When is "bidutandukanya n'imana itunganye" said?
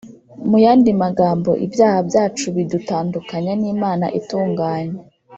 2.55-4.97